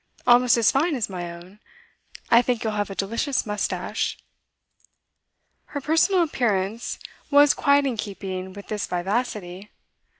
[0.25, 1.59] Almost as fine as my own.
[2.31, 4.17] I think you'll have a delicious moustache.'
[5.65, 6.97] Her personal appearance
[7.29, 9.69] was quite in keeping with this vivacity.